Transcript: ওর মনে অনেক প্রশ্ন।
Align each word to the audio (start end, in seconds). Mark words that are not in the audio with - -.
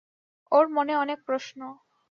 ওর 0.51 0.65
মনে 0.69 0.93
অনেক 0.95 1.19
প্রশ্ন। 1.25 1.59